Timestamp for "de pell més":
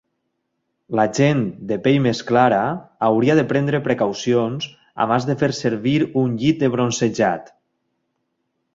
1.71-2.21